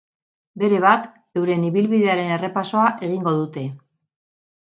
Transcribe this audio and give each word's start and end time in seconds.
Berebat, 0.61 1.03
euren 1.41 1.65
ibilbidearen 1.67 2.33
errepasoa 2.37 2.87
egingo 3.09 3.37
dute. 3.43 3.67